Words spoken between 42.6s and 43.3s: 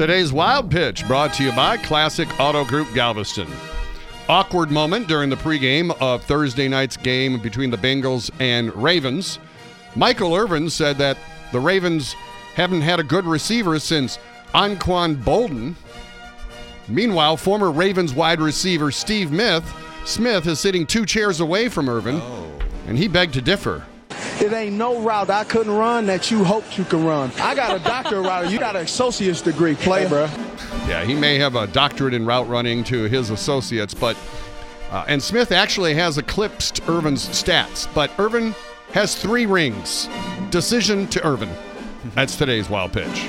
wild pitch.